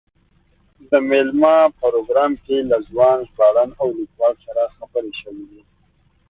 د 0.89 0.91
مېلمه 1.09 1.55
پروګرام 1.81 2.31
کې 2.43 2.57
له 2.69 2.77
ځوان 2.89 3.17
ژباړن 3.29 3.69
او 3.81 3.87
لیکوال 3.97 4.35
سره 4.45 4.63
خبرې 4.75 5.11
شوې 5.19 5.45
دي. 5.51 5.61